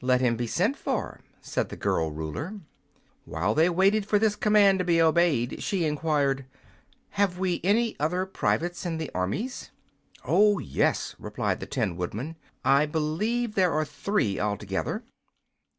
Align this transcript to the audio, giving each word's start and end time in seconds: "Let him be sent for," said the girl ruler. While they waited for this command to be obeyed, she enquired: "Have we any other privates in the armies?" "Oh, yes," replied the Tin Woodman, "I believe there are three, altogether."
"Let 0.00 0.22
him 0.22 0.36
be 0.38 0.46
sent 0.46 0.74
for," 0.78 1.20
said 1.42 1.68
the 1.68 1.76
girl 1.76 2.10
ruler. 2.10 2.60
While 3.26 3.54
they 3.54 3.68
waited 3.68 4.06
for 4.06 4.18
this 4.18 4.34
command 4.34 4.78
to 4.78 4.86
be 4.86 5.02
obeyed, 5.02 5.62
she 5.62 5.84
enquired: 5.84 6.46
"Have 7.10 7.38
we 7.38 7.60
any 7.62 7.94
other 8.00 8.24
privates 8.24 8.86
in 8.86 8.96
the 8.96 9.10
armies?" 9.14 9.70
"Oh, 10.24 10.58
yes," 10.58 11.14
replied 11.18 11.60
the 11.60 11.66
Tin 11.66 11.94
Woodman, 11.94 12.36
"I 12.64 12.86
believe 12.86 13.54
there 13.54 13.74
are 13.74 13.84
three, 13.84 14.40
altogether." 14.40 15.04